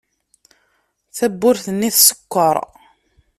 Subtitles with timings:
[1.17, 2.55] Tawwurt-nni teskeṛ.